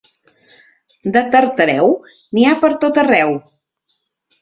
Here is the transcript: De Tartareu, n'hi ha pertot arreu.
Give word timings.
De 1.17 1.23
Tartareu, 1.35 1.93
n'hi 2.33 2.49
ha 2.49 2.57
pertot 2.67 3.01
arreu. 3.07 3.41